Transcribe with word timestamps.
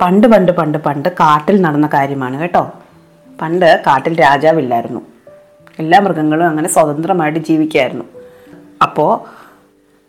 പണ്ട് 0.00 0.26
പണ്ട് 0.26 0.52
പണ്ട് 0.52 0.78
പണ്ട് 0.78 1.08
കാട്ടിൽ 1.08 1.60
നടന്ന 1.60 1.86
കാര്യമാണ് 1.94 2.40
കേട്ടോ. 2.40 2.72
പണ്ട് 3.40 3.82
കാട്ടിൽ 3.86 4.20
രാജാവില്ലായിരുന്നു. 4.20 5.00
എല്ലാ 5.78 6.00
മൃഗങ്ങളും 6.00 6.46
അങ്ങനെ 6.46 6.68
സ്വതന്ത്രമായിട്ട് 6.68 7.38
ജീവിക്കായിരുന്നു. 7.38 8.04
അപ്പോൾ 8.82 9.12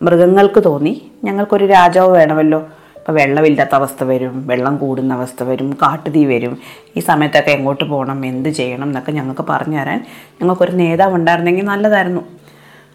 മൃഗങ്ങൾക്ക് 0.04 0.64
തോന്നി 0.64 1.12
ഞങ്ങൾക്കൊരു 1.24 1.66
രാജാവ് 1.66 2.12
വേണമല്ലോ. 2.12 2.60
ഇപ്പോൾ 2.96 3.12
വെള്ളമില്ലാത്ത 3.12 3.76
അവസ്ഥ 3.76 4.04
വരും 4.04 4.48
വെള്ളം 4.48 4.78
കൂടുന്ന 4.78 5.14
അവസ്ഥ 5.14 5.44
വരും 5.44 5.74
കാട്ടുതീ 5.82 6.26
വരും. 6.26 6.58
ഈ 6.98 7.00
സമയത്തൊക്കെ 7.00 7.52
എങ്ങോട്ട് 7.52 7.84
പോകണം 7.84 8.26
എന്ത് 8.26 8.50
ചെയ്യണം 8.50 8.84
എന്നൊക്കെ 8.84 9.12
ഞങ്ങൾക്ക് 9.12 9.46
പറഞ്ഞു 9.50 9.80
തരാൻ 9.82 10.06
ഞങ്ങൾക്കൊരു 10.42 10.72
നേതാവ് 10.72 11.16
ഉണ്ടായിരുന്നെങ്കിൽ 11.16 11.66
നല്ലതായിരുന്നു. 11.66 12.22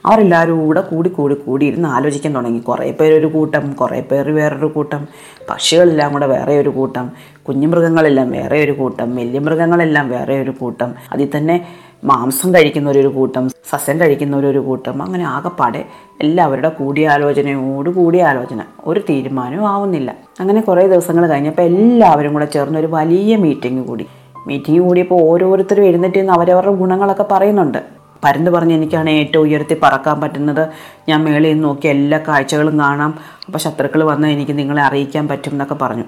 അവരെല്ലാവരും 0.07 0.67
കൂടെ 0.67 0.81
കൂടി 0.81 1.09
കൂടി 1.09 1.35
കൂടി 1.35 1.67
ഇരുന്ന് 1.67 1.89
ആലോചിക്കാൻ 1.89 2.35
തുടങ്ങി. 2.35 2.59
കുറേ 2.59 2.91
പേരൊരു 2.93 3.27
കൂട്ടം 3.27 3.73
കുറേ 3.73 4.01
പേർ 4.01 4.31
വേറൊരു 4.31 4.67
കൂട്ടം. 4.67 5.09
പക്ഷികളെല്ലാം 5.51 6.13
കൂടെ 6.13 6.27
വേറെ 6.27 6.59
ഒരു 6.59 6.69
കൂട്ടം. 6.69 7.11
കുഞ്ഞുമൃഗങ്ങളെല്ലാം 7.49 8.31
വേറെ 8.31 8.65
ഒരു 8.65 8.73
കൂട്ടം. 8.73 9.17
വലിയ 9.17 9.39
മൃഗങ്ങളെല്ലാം 9.39 10.11
വേറെ 10.11 10.43
ഒരു 10.43 10.51
കൂട്ടം. 10.51 10.95
അതിൽ 11.13 11.29
തന്നെ 11.37 11.67
മാംസം 12.05 12.55
കഴിക്കുന്നവരൊരു 12.55 13.09
കൂട്ടം 13.09 13.49
സസ്യം 13.49 14.01
കഴിക്കുന്നവരൊരു 14.01 14.59
കൂട്ടം. 14.59 15.03
അങ്ങനെ 15.03 15.25
ആകെപ്പാടെ 15.25 15.85
എല്ലാവരുടെ 16.21 16.69
കൂടിയാലോചനയോട് 16.69 17.91
കൂടിയാലോചന 17.91 18.63
ഒരു 18.85 19.01
തീരുമാനവും 19.01 19.69
ആവുന്നില്ല. 19.69 20.15
അങ്ങനെ 20.41 20.61
കുറേ 20.61 20.87
ദിവസങ്ങൾ 20.87 21.27
കഴിഞ്ഞപ്പോൾ 21.27 21.63
എല്ലാവരും 21.63 22.33
കൂടെ 22.33 22.45
ചേർന്ന് 22.45 22.79
ഒരു 22.79 22.87
വലിയ 22.87 23.37
മീറ്റിംഗ് 23.37 23.87
കൂടി. 23.87 24.07
മീറ്റിംഗ് 24.47 24.81
കൂടിയപ്പോൾ 24.81 25.21
ഓരോരുത്തരും 25.21 25.85
എഴുന്നേറ്റ് 25.85 26.19
നിന്ന് 26.19 26.33
അവരവരുടെ 26.33 26.75
ഗുണങ്ങളൊക്കെ 26.75 27.27
പറയുന്നുണ്ട്. 27.31 28.02
പരന്ന് 28.25 28.51
പറഞ്ഞ് 28.51 28.75
എനിക്കാണ് 28.75 29.11
ഏറ്റവും 29.11 29.43
ഉയർത്തി 29.43 29.77
പറക്കാൻ 29.83 30.21
പറ്റുന്നത്. 30.21 30.69
ഞാൻ 31.09 31.25
മേളിൽ 31.25 31.49
നിന്ന് 31.49 31.65
നോക്കി 31.65 31.89
എല്ലാ 31.89 32.21
കാഴ്ചകളും 32.29 32.81
കാണാം. 32.81 33.19
അപ്പോൾ 33.47 33.59
ശത്രുക്കൾ 33.59 34.03
വന്ന് 34.05 34.29
എനിക്ക് 34.29 34.59
നിങ്ങളെ 34.59 34.83
അറിയിക്കാൻ 34.83 35.29
പറ്റും 35.29 35.51
എന്നൊക്കെ 35.51 35.75
പറഞ്ഞു. 35.75 36.05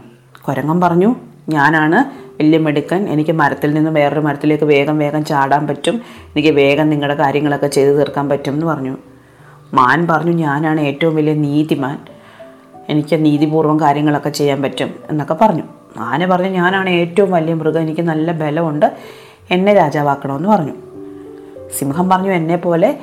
കുരങ്ങൻ 0.49 0.81
പറഞ്ഞു 0.81 1.17
ഞാനാണ് 1.49 2.25
വലിയ 2.27 2.59
മെടുക്കൻ. 2.59 3.09
എനിക്ക് 3.09 3.31
മരത്തിൽ 3.31 3.75
നിന്ന് 3.75 3.91
വേറൊരു 3.91 4.21
മരത്തിലേക്ക് 4.21 4.65
വേഗം 4.65 4.99
വേഗം 4.99 5.25
ചാടാൻ 5.25 5.67
പറ്റും. 5.67 6.01
എനിക്ക് 6.07 6.49
വേഗം 6.49 6.91
നിങ്ങളുടെ 6.91 7.15
കാര്യങ്ങളൊക്കെ 7.15 7.67
ചെയ്തു 7.67 7.91
തീർക്കാൻ 7.91 8.29
പറ്റും 8.29 8.53
എന്ന് 8.53 8.67
പറഞ്ഞു. 8.67 8.97
മാൻ 9.75 10.07
പറഞ്ഞു 10.07 10.33
ഞാനാണ് 10.33 10.81
ഏറ്റവും 10.81 11.17
വലിയ 11.17 11.35
നീതിമാൻ. 11.35 11.99
എനിക്ക് 12.89 13.25
നീതിപൂർവം 13.25 13.81
കാര്യങ്ങളൊക്കെ 13.81 14.31
ചെയ്യാൻ 14.31 14.63
പറ്റും 14.63 14.95
എന്നൊക്കെ 15.11 15.35
പറഞ്ഞു. 15.35 15.63
ആന 15.99 16.27
പറഞ്ഞു 16.27 16.49
ഞാനാണ് 16.49 16.91
ഏറ്റവും 16.91 17.31
വലിയ 17.31 17.55
മൃഗം. 17.55 17.81
എനിക്ക് 17.81 18.01
നല്ല 18.01 18.33
ബലമുണ്ട്. 18.33 18.97
എന്നെ 19.51 19.75
രാജാവാക്കണമെന്ന് 19.75 20.49
പറഞ്ഞു. 20.49 20.73
സിംഹം 21.79 22.11
പറഞ്ഞു 22.11 22.33
എന്നെ 22.33 22.57
പോലെ 22.57 22.99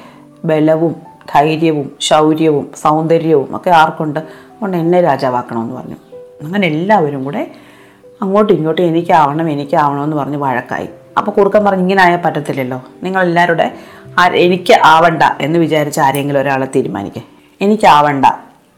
ബലവും 0.46 0.96
ധൈര്യവും 1.36 1.92
ശൗര്യവും 2.00 2.72
സൗന്ദര്യവും 2.82 3.56
ഒക്കെ 3.56 3.70
ആർക്കുണ്ട്? 3.70 4.20
അതുകൊണ്ട് 4.20 4.78
എന്നെ 4.78 5.02
രാജാവാക്കണമെന്ന് 5.02 5.76
പറഞ്ഞു. 5.76 5.96
അങ്ങനെ 6.44 6.68
എല്ലാവരും 6.68 7.24
കൂടെ 7.24 7.52
അങ്ങോട്ടും 8.22 8.54
ഇങ്ങോട്ടും 8.54 8.84
എനിക്കാവണം 8.84 9.50
എനിക്കാവണമെന്ന് 9.50 10.18
പറഞ്ഞ് 10.18 10.38
വഴക്കായി. 10.38 10.90
അപ്പോൾ 11.18 11.32
കുറുക്കൻ 11.32 11.66
പറഞ്ഞ് 11.66 11.82
ഇങ്ങനെ 11.82 12.02
ആയാൽ 12.04 12.18
പറ്റത്തില്ലല്ലോ 12.18 12.84
ആ- 14.20 14.28
എനിക്ക് 14.28 14.74
ആവണ്ട 14.86 15.24
എന്ന് 15.42 15.60
വിചാരിച്ച 15.60 16.00
ആരെങ്കിലും 16.00 16.40
ഒരാളെ 16.40 16.68
തീരുമാനിക്കുക 16.76 17.22
എനിക്കാവണ്ട. 17.62 18.26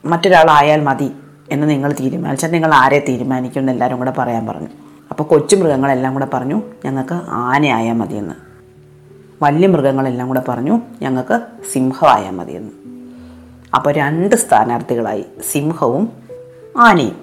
മറ്റൊരാളായാൽ 0.05 0.81
മതി 0.81 1.11
എന്ന് 1.51 1.69
നിങ്ങൾ 1.69 1.95
തീരുമാനിച്ചാൽ 1.99 2.51
നിങ്ങൾ 2.51 2.73
ആരെ 2.73 3.05
തീരുമാനിക്കും 3.09 3.59
എന്ന് 3.59 3.71
എല്ലാവരും 3.71 3.97
കൂടെ 3.97 4.13
പറയാൻ 4.17 4.47
പറഞ്ഞു. 4.47 4.67
അപ്പോൾ 5.09 5.23
കൊച്ചു 5.23 5.55
മൃഗങ്ങളെല്ലാം 5.55 6.13
കൂടെ 6.13 6.27
പറഞ്ഞു 6.33 6.61
ഞങ്ങൾക്ക് 6.85 7.21
ആനയായാൽ 7.29 7.93
മതിയെന്ന്. 7.93 8.52
വലിയ 9.43 9.67
മൃഗങ്ങളെല്ലാം 9.67 10.27
കൂടെ 10.27 10.43
പറഞ്ഞു 10.47 10.75
ഞങ്ങൾക്ക് 11.01 11.37
സിംഹമായാൽ 11.71 12.31
മതിയെന്ന് 12.31 12.71
അപ്പോൾ 13.75 13.91
രണ്ട് 13.93 14.35
സ്ഥാനാർത്ഥികളായി 14.35 15.25
സിംഹവും 15.51 16.05
ആനയും. 16.77 17.17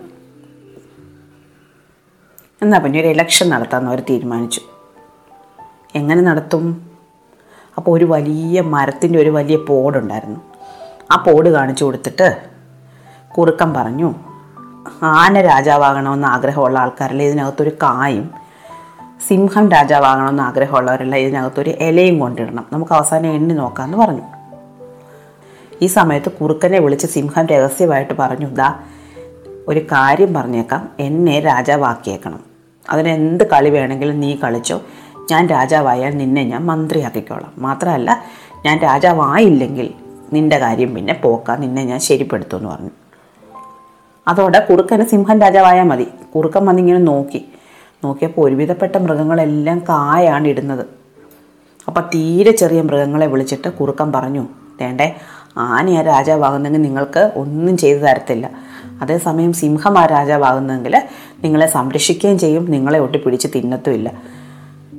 എന്നാൽ 2.62 2.78
പിന്നെ 2.78 3.00
ഒരു 3.00 3.08
ഇലക്ഷൻ 3.08 3.48
നടത്താമെന്ന് 3.48 3.90
അവർ 3.90 4.00
തീരുമാനിച്ചു. 4.10 4.60
എങ്ങനെ 5.94 6.22
നടത്തും? 6.22 6.64
അപ്പോൾ 7.76 7.92
ഒരു 7.96 8.04
വലിയ 8.04 8.60
മരത്തിന്റെ 8.60 9.18
ഒരു 9.18 9.30
വലിയ 9.30 9.56
പോടുണ്ടായിരുന്നു 9.56 10.40
ആ 11.12 11.16
പോട് 11.16 11.48
കാണിച്ചു 11.48 11.84
കൊടുത്തിട്ട് 11.84 12.28
കുറുക്കം 13.38 13.74
പറഞ്ഞു 13.74 14.14
ആന 15.02 15.40
രാജാവാകണമെന്ന് 15.40 16.28
ആഗ്രഹമുള്ള 16.28 16.78
ആൾക്കാരിൽ 16.78 17.22
ഇതിനകത്തൊരു 17.22 17.70
കായും 17.82 18.30
സിംഹം 19.26 19.70
രാജാവാകണമെന്ന് 19.70 20.42
ആഗ്രഹമുള്ളവരെല്ലാം 20.42 21.18
ഇതിനകത്തൊരു 21.18 21.70
ഇലയും 21.70 22.18
കൊണ്ടിടണം. 22.18 22.66
നമുക്ക് 22.72 22.92
അവസാനം 22.92 23.26
എണ്ണി 23.26 23.54
നോക്കാമെന്ന് 23.54 23.98
പറഞ്ഞു. 23.98 24.22
ഈ 25.82 25.86
സമയത്ത് 25.86 26.32
കുറുക്കനെ 26.32 26.78
വിളിച്ച് 26.78 27.06
സിംഹം 27.06 27.46
രഹസ്യമായിട്ട് 27.46 28.14
പറഞ്ഞു 28.18 28.46
ദാ 28.46 28.74
ഒരു 29.68 29.80
കാര്യം 29.80 30.34
പറഞ്ഞേക്കാം. 30.34 30.88
എന്നെ 31.00 31.40
രാജാവാക്കിയേക്കണം. 31.40 32.40
അതിനെന്ത് 32.90 33.44
കളി 33.44 33.70
വേണമെങ്കിലും 33.70 34.20
നീ 34.20 34.36
കളിച്ചോ. 34.36 34.80
ഞാൻ 35.30 35.46
രാജാവായാൽ 35.46 36.16
നിന്നെ 36.16 36.44
ഞാൻ 36.44 36.66
മന്ത്രിയാക്കിക്കോളാം. 36.66 37.52
മാത്രമല്ല 37.58 38.24
ഞാൻ 38.66 38.78
രാജാവായില്ലെങ്കിൽ 38.78 39.94
നിന്റെ 40.32 40.58
കാര്യം 40.58 40.94
പിന്നെ 40.94 41.14
പോക്കാം. 41.14 41.60
നിന്നെ 41.60 41.84
ഞാൻ 41.84 42.00
ശരിപ്പെടുത്തുമെന്ന് 42.00 42.70
പറഞ്ഞു. 42.70 42.90
അതോടെ 44.28 44.66
കുറുക്കനെ 44.70 45.08
സിംഹം 45.08 45.40
രാജാവായാൽ 45.40 45.84
മതി. 45.84 46.06
കുറുക്കൻ 46.34 46.66
വന്നിങ്ങനെ 46.66 46.98
നോക്കി. 46.98 47.48
നോക്കിയപ്പോൾ 48.04 48.48
ഒരുവിധപ്പെട്ട 48.48 48.96
മൃഗങ്ങളെല്ലാം 48.96 49.78
കായാണ് 49.78 50.48
ഇടുന്നത്. 50.48 50.86
അപ്പം 51.88 52.02
തീരെ 52.02 52.50
ചെറിയ 52.50 52.82
മൃഗങ്ങളെ 52.82 53.26
വിളിച്ചിട്ട് 53.26 53.68
കുറുക്കൻ 53.68 54.12
പറഞ്ഞു 54.12 54.48
വേണ്ടേ 54.80 55.16
ആനയാ 55.58 56.02
രാജാവാകുന്നെങ്കിൽ 56.02 56.82
നിങ്ങൾക്ക് 56.82 57.32
ഒന്നും 57.36 57.76
ചെയ്തു 57.76 57.98
തരത്തില്ല. 57.98 58.50
അതേസമയം 59.02 59.52
സിംഹം 59.52 59.98
ആ 59.98 60.06
രാജാവാകുന്നെങ്കിൽ 60.06 61.02
നിങ്ങളെ 61.44 61.66
സംരക്ഷിക്കുകയും 61.66 62.38
ചെയ്യും 62.38 62.70
നിങ്ങളെ 62.70 62.98
ഒട്ടി 62.98 63.18
പിടിച്ച് 63.18 63.48
തിന്നത്തുമില്ല. 63.54 64.12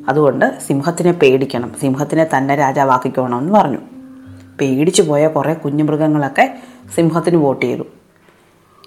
അതുകൊണ്ട് 0.09 0.59
സിംഹത്തിനെ 0.67 1.11
പേടിക്കണം 1.11 1.71
സിംഹത്തിനെ 1.81 2.27
തന്നെ 2.37 2.55
രാജാവാക്കിക്കോണമെന്ന് 2.55 3.53
പറഞ്ഞു. 3.53 3.77
പേടിച്ചു 4.61 5.01
പോയ 5.01 5.27
കുറേ 5.27 5.53
കുഞ്ഞുമൃഗങ്ങളൊക്കെ 5.53 6.57
സിംഹത്തിന് 6.95 7.35
വോട്ട് 7.35 7.65
ചെയ്തു. 7.65 7.83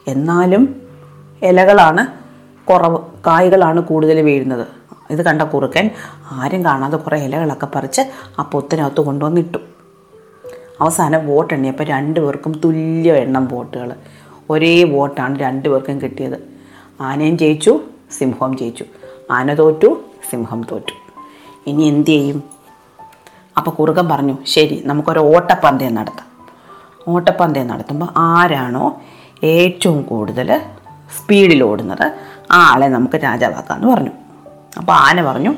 എന്നാലും 0.09 0.83
ഇലകളാണ് 1.43 2.24
കുറവ് 2.71 2.99
കായ്കളാണ് 3.27 3.81
കൂടുതൽ 3.81 4.21
വീഴുന്നത്. 4.21 4.67
ഇത് 5.11 5.23
കണ്ട 5.23 5.43
കുറുക്കൻ 5.43 5.91
ആരും 6.31 6.65
കാണാതെ 6.65 6.97
കുറേ 6.97 7.19
ഇലകളൊക്കെ 7.19 7.69
പറിച്ച് 7.75 8.03
ആ 8.39 8.43
പൊത്തിനകത്ത് 8.43 9.01
കൊണ്ടുവന്നിട്ടു. 9.01 9.59
അവസാനം 10.81 11.27
വോട്ട് 11.27 11.55
എണ്ണിയപ്പോൾ 11.55 11.85
രണ്ടുപേർക്കും 11.85 12.61
തുല്യ 12.65 13.13
എണ്ണം 13.13 13.49
വോട്ടുകൾ. 13.49 13.93
ഒരേ 14.51 14.85
വോട്ടാണ് 14.85 15.41
രണ്ടുപേർക്കും 15.41 16.01
കിട്ടിയത്. 16.01 16.39
ആനയും 17.01 17.39
ജയിച്ചു 17.39 17.81
സിംഹവും 18.19 18.57
ജയിച്ചു. 18.57 18.85
ആന 19.31 19.55
തോറ്റു 19.55 20.01
സിംഹം 20.31 20.67
തോറ്റു. 20.73 20.95
ഇനി 21.67 21.83
എന്തു 21.83 22.11
ചെയ്യും? 22.11 22.43
അപ്പോൾ 23.57 23.71
കുറുക്കൻ 23.71 24.09
പറഞ്ഞു 24.09 24.37
ശരി 24.47 24.83
നമുക്കൊരു 24.87 25.19
ഓട്ടപ്പന്തയം 25.19 25.95
നടത്താം. 25.95 26.27
ഓട്ടപ്പന്തയം 27.09 27.67
നടത്തുമ്പോൾ 27.67 28.09
ആരാണോ 28.17 29.01
ഏറ്റവും 29.45 30.03
കൂടുതൽ 30.03 30.61
സ്പീഡിൽ 31.19 31.63
ഓടുന്നത്? 31.63 32.13
ആ 32.55 32.73
ആളെ 32.73 32.87
നമുക്ക് 32.87 33.17
രാജാവാക്കാമെന്ന് 33.23 33.95
പറഞ്ഞു. 33.95 34.11
അപ്പോൾ 34.79 34.93
ആന 34.93 35.23
പറഞ്ഞു 35.23 35.55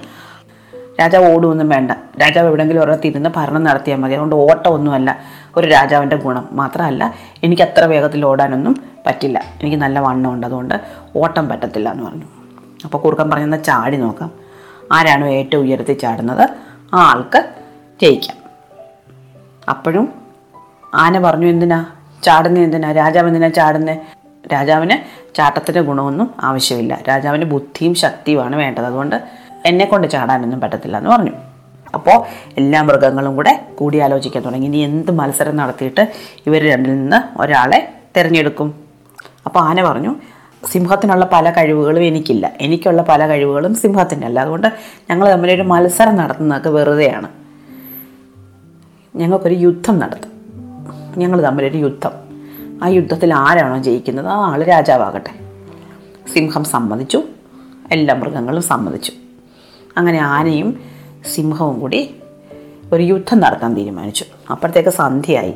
രാജാവ് 1.01 1.35
ഓടുമൊന്നും 1.35 1.69
വേണ്ട. 1.69 1.91
രാജാവ് 1.91 2.47
എവിടെയെങ്കിലും 2.47 2.83
ഒരിടത്തിരുന്ന് 2.83 3.31
ഭരണം 3.37 3.63
നടത്തിയാൽ 3.65 3.99
മതി. 3.99 4.13
അതുകൊണ്ട് 4.13 4.37
ഓട്ടമൊന്നുമല്ല. 4.37 5.19
ഒരു 5.57 5.67
രാജാവിന്റെ 5.67 6.17
ഗുണം 6.17 6.49
മാത്രമല്ല 6.53 7.15
എനിക്ക് 7.43 7.63
അത്ര 7.63 7.85
വേഗത്തിൽ 7.85 8.25
ഓടാനൊന്നും 8.25 8.83
പറ്റില്ല. 9.07 9.39
എനിക്ക് 9.61 9.77
നല്ല 9.77 10.01
വണ്ണമുണ്ട് 10.01 10.47
അതുകൊണ്ട് 10.47 10.81
ഓട്ടം 11.17 11.49
പറ്റത്തില്ല 11.49 11.93
എന്ന് 11.93 12.05
പറഞ്ഞു. 12.05 12.25
അപ്പോൾ 12.85 12.99
കുറുക്കൻ 12.99 13.31
പറഞ്ഞെന്നാൽ 13.31 13.63
ചാടി 13.63 13.97
നോക്കാം. 13.97 14.31
ആരാണോ 14.93 15.27
ഏറ്റവും 15.27 15.63
ഉയരത്തിൽ 15.63 15.99
ചാടുന്നത്? 15.99 16.49
ആ 16.95 17.11
ആൾക്ക് 17.11 17.55
ജയിക്കാം. 18.03 18.37
അപ്പോഴും 19.69 20.13
ആന 20.95 21.19
പറഞ്ഞു 21.19 21.47
എന്തിനാ? 21.47 21.87
ചാടുന്നത് 22.23 22.65
എന്തിനാ? 22.65 22.93
രാജാവ് 22.93 23.27
എന്തിനാ 23.27 23.49
ചാടുന്നത് 23.49 24.16
രാജാവിന് 24.53 25.27
ചാട്ടത്തിന്റെ 25.35 25.81
ഗുണമൊന്നും 25.81 26.35
ആവശ്യമില്ല. 26.41 26.99
രാജാവിന് 27.09 27.45
ബുദ്ധിയും 27.45 27.95
ശക്തിയുമാണ് 27.95 28.57
വേണ്ടത്. 28.57 28.85
അതുകൊണ്ട് 28.85 29.23
എന്നെ 29.67 29.85
കൊണ്ട് 29.85 30.09
ചാടാനൊന്നും 30.09 30.61
പറ്റത്തില്ല 30.61 30.99
എന്ന് 30.99 31.11
പറഞ്ഞു. 31.11 31.31
അപ്പോൾ 31.95 32.25
എല്ലാ 32.59 32.83
മൃഗങ്ങളും 32.83 33.37
കൂടെ 33.37 33.67
കൂടിയാലോചിക്കാൻ 33.75 34.43
തുടങ്ങി. 34.43 34.67
ഇനി 34.67 34.77
എന്ത് 34.77 35.11
മത്സരം 35.11 35.57
നടത്തിയിട്ട് 35.57 36.13
ഇവർ 36.47 36.71
രണ്ടിൽ 36.71 36.93
നിന്ന് 36.93 37.41
ഒരാളെ 37.41 37.95
തിരഞ്ഞെടുക്കും? 38.17 38.75
അപ്പോൾ 39.47 39.61
ആന 39.61 39.83
പറഞ്ഞു 39.83 40.15
സിംഹത്തിനുള്ള 40.73 41.29
പല 41.33 41.51
കഴിവുകളും 41.51 42.03
എനിക്കില്ല. 42.03 42.53
എനിക്കുള്ള 42.61 43.05
പല 43.09 43.27
കഴിവുകളും 43.27 43.75
സിംഹത്തിന്റെ 43.75 44.27
അല്ല. 44.27 44.41
അതുകൊണ്ട് 44.41 44.73
ഞങ്ങൾ 45.11 45.31
തമ്മിലൊരു 45.31 45.63
മത്സരം 45.63 46.17
നടത്തുന്നതൊക്കെ 46.17 46.71
വെറുതെയാണ്. 46.71 47.29
ഞങ്ങൾക്കൊരു 49.17 49.55
യുദ്ധം 49.55 49.99
നടത്തും. 49.99 50.31
ഞങ്ങൾ 51.19 51.43
തമ്മിലൊരു 51.43 51.79
യുദ്ധം. 51.79 52.26
ആ 52.83 52.87
യുദ്ധത്തിൽ 52.87 53.35
ആരാണോ 53.35 53.79
ജയിക്കുന്നത്? 53.79 54.27
ആ 54.27 54.53
ആൾ 54.53 54.63
രാജാവാകട്ടെ. 54.63 55.31
സിംഹം 56.33 56.65
സമ്മതിച്ചു. 56.65 57.23
എല്ലാ 57.93 58.15
മൃഗങ്ങളും 58.15 58.63
സമ്മതിച്ചു. 58.63 59.13
അങ്ങനെ 59.97 60.19
ആനയും 60.19 60.81
സിംഹവും 61.35 61.81
കൂടി 61.81 62.15
ഒരു 62.93 63.03
യുദ്ധം 63.03 63.41
നടത്താൻ 63.41 63.75
തീരുമാനിച്ചു. 63.75 64.25
അപ്പോഴത്തേക്ക് 64.51 64.89
സന്ധ്യയായി. 64.89 65.55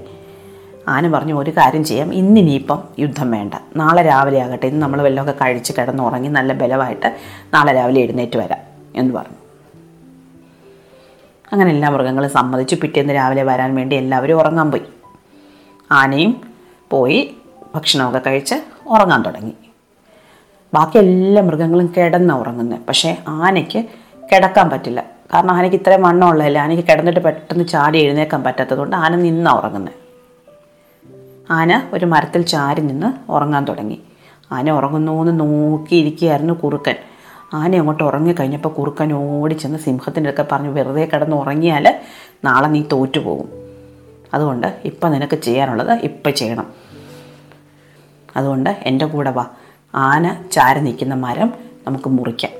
ആന 0.88 1.11
പറഞ്ഞു 1.11 1.34
ഒരു 1.34 1.50
കാര്യം 1.50 1.84
ചെയ്യാം. 1.84 2.14
ഇന്നിനിയിപ്പം 2.14 2.82
യുദ്ധം 2.99 3.31
വേണ്ട. 3.31 3.55
നാളെ 3.76 4.02
രാവിലെ 4.02 4.43
ആകട്ടെ. 4.43 4.67
ഇന്ന് 4.67 4.82
നമ്മൾ 4.82 5.02
വല്ലതൊക്കെ 5.02 5.44
കഴിച്ച് 5.44 5.72
കിടന്നുറങ്ങി 5.72 6.28
നല്ല 6.28 6.52
ബലമായിട്ട് 6.52 7.17
നാളെ 7.55 7.72
രാവിലെ 7.72 8.00
എഴുന്നേറ്റ് 8.00 8.37
വരാം 8.37 8.58
എന്ന് 8.96 9.14
പറഞ്ഞു. 9.14 9.37
അങ്ങനെ 11.52 11.70
എല്ലാ 11.70 11.88
മൃഗങ്ങളും 11.88 12.31
സമ്മതിച്ചു. 12.31 12.75
പിറ്റേന്ന് 12.75 13.14
രാവിലെ 13.14 13.43
വരാൻ 13.43 13.75
വേണ്ടി 13.75 13.96
എല്ലാവരും 13.96 14.38
ഉറങ്ങാൻ 14.38 14.70
പോയി. 14.70 14.82
ആനയും 15.93 16.50
പോയി 16.91 17.37
ഭക്ഷണമൊക്കെ 17.75 18.21
കഴിച്ച് 18.27 18.55
ഉറങ്ങാൻ 18.87 19.23
തുടങ്ങി. 19.23 19.53
ബാക്കി 20.75 20.99
എല്ലാ 20.99 21.43
മൃഗങ്ങളും 21.43 21.95
കിടന്ന 21.97 22.33
ഉറങ്ങുന്നത് 22.33 22.81
പക്ഷേ 22.89 23.17
ആനയ്ക്ക് 23.29 23.85
കിടക്കാൻ 24.33 24.71
പറ്റില്ല. 24.71 25.05
കാരണം 25.35 25.51
ആനയ്ക്ക് 25.51 25.77
ഇത്രയും 25.77 26.03
വണ്ണമുള്ളതല്ല 26.03 26.59
ആനയ്ക്ക് 26.59 26.85
കിടന്നിട്ട് 26.85 27.21
പെട്ടെന്ന് 27.21 27.65
ചാടി 27.69 27.99
എഴുന്നേക്കാൻ 27.99 28.43
പറ്റാത്തതുകൊണ്ട് 28.43 28.97
ആന 28.97 29.17
നിന്നാണ് 29.17 29.59
ഉറങ്ങുന്നത് 29.59 29.95
ആന 31.53 31.89
ഒരു 31.93 32.05
മരത്തിൽ 32.05 32.43
ചാരി 32.43 32.81
നിന്ന് 32.81 33.31
ഉറങ്ങാൻ 33.31 33.65
തുടങ്ങി. 33.65 34.03
ആന 34.53 34.71
ഉറങ്ങുന്നു 34.71 35.21
എന്ന് 35.21 35.41
നോക്കിയിരിക്കുകയായിരുന്നു 35.41 36.55
കുറുക്കൻ. 36.55 36.95
ആന 37.55 37.77
അങ്ങോട്ട് 37.77 38.03
ഉറങ്ങിക്കഴിഞ്ഞപ്പോൾ 38.03 38.69
കുറുക്കൻ 38.69 39.13
ഓടി 39.13 39.55
ചെന്ന് 39.55 39.79
സിംഹത്തിന്റെ 39.79 40.31
അടുക്കെ 40.31 40.53
പറഞ്ഞു 40.53 40.69
വെറുതെ 40.69 41.05
കിടന്ന് 41.05 41.37
ഉറങ്ങിയാൽ 41.37 42.01
നാളെ 42.45 42.69
നീ 42.69 42.83
തോറ്റുപോകും. 42.93 43.69
അതുകൊണ്ട് 44.35 44.81
ഇപ്പം 44.85 45.12
നിനക്ക് 45.12 45.37
ചെയ്യാനുള്ളത് 45.37 45.93
ഇപ്പം 45.93 46.35
ചെയ്യണം. 46.35 46.67
അതുകൊണ്ട് 48.37 48.71
എന്റെ 48.71 49.06
കൂടെ 49.06 49.31
വാ. 49.31 49.47
ആന 49.94 50.43
ചാരി 50.53 50.81
നിൽക്കുന്ന 50.81 51.15
മരം 51.15 51.53
നമുക്ക് 51.87 52.09
മുറിക്കാം. 52.09 52.50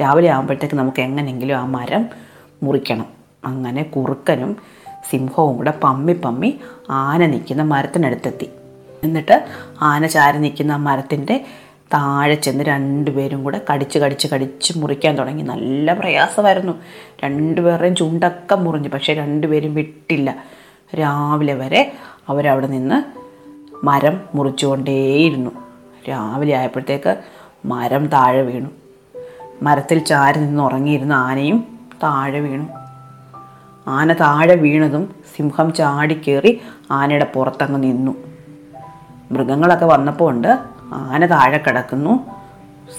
രാവിലെ 0.00 0.28
ആകുമ്പോഴത്തേക്ക് 0.28 0.74
നമുക്ക് 0.74 1.02
എങ്ങനെയെങ്കിലും 1.02 1.54
ആ 1.54 1.66
മരം 1.66 2.06
മുറിക്കണം. 2.62 3.06
അങ്ങനെ 3.44 3.82
കുറുക്കനും 3.82 4.56
സിംഹവും 5.10 5.56
കൂടെ 5.56 5.70
പമ്മി 5.70 6.12
പമ്മി 6.12 6.60
ആന 6.90 7.26
നിൽക്കുന്ന 7.26 7.62
മരത്തിനടുത്തെത്തി. 7.62 8.50
എന്നിട്ട് 9.04 9.46
ആന 9.82 10.06
ചാരി 10.06 10.38
നിൽക്കുന്ന 10.38 10.72
ആ 10.72 10.76
മരത്തിന്റെ 10.76 11.44
താഴെ 11.94 12.34
ചെന്ന് 12.34 12.64
രണ്ടുപേരും 12.64 13.44
കൂടെ 13.44 13.60
കടിച്ച് 13.72 13.98
കടിച്ച് 13.98 14.28
കടിച്ച് 14.28 14.78
മുറിക്കാൻ 14.78 15.16
തുടങ്ങി. 15.18 15.42
നല്ല 15.42 15.92
പ്രയാസമായിരുന്നു. 15.92 16.72
രണ്ടുപേരുടെയും 17.24 17.96
ചുണ്ടൊക്കെ 17.96 18.54
മുറിഞ്ഞു. 18.54 18.88
പക്ഷേ 18.88 19.14
രണ്ടുപേരും 19.14 19.74
വിട്ടില്ല. 19.74 20.44
രാവിലെ 20.94 21.54
വരെ 21.54 21.92
അവരവിടെ 22.28 22.66
നിന്ന് 22.66 23.22
മരം 23.86 24.20
മുറിച്ചുകൊണ്ടേയിരുന്നു. 24.34 25.50
രാവിലെ 26.08 26.56
ആയപ്പോഴത്തേക്ക് 26.56 27.22
മരം 27.66 28.06
താഴെ 28.06 28.42
വീണു. 28.42 28.68
മരത്തിൽ 29.62 29.98
ചാരി 29.98 30.38
നിന്ന് 30.38 30.62
ഉറങ്ങിയിരുന്ന 30.62 31.12
ആനയും 31.12 31.78
താഴെ 32.02 32.40
വീണു. 32.40 32.66
ആന 33.88 34.12
താഴെ 34.12 34.54
വീണതും 34.54 35.14
സിംഹം 35.36 35.72
ചാടിക്കേറി 35.72 36.60
ആനയുടെ 36.90 37.26
പുറത്തങ്ങ് 37.34 37.82
നിന്നു. 37.82 38.12
മൃഗങ്ങളൊക്കെ 39.30 39.86
വന്നപ്പോൾ 39.86 40.30
ഉണ്ട് 40.30 40.58
ആന 40.92 41.26
താഴെ 41.26 41.58
കിടക്കുന്നു 41.58 42.26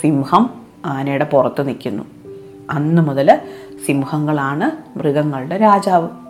സിംഹം 0.01 0.50
ആനയുടെ 0.86 1.25
പുറത്ത് 1.25 1.68
നിൽക്കുന്നു. 1.68 2.04
അന്ന് 2.69 3.01
മുതൽ 3.01 3.39
സിംഹങ്ങളാണ് 3.86 4.98
മൃഗങ്ങളുടെ 4.98 5.57
രാജാവ്. 5.57 6.23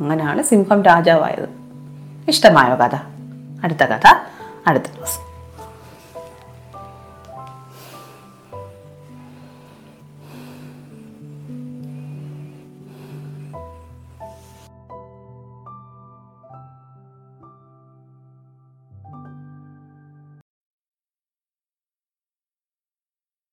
അങ്ങനെയാണ് 0.00 0.42
സിംഹം 0.42 0.82
രാജാവായത്. 0.82 1.48
ഇഷ്ടമായോ 2.28 2.74
കഥ? 2.74 2.94
അടുത്ത 3.64 3.84
കഥ 3.84 4.06
അടുത്ത 4.66 4.84
ദിവസം. 4.84 5.31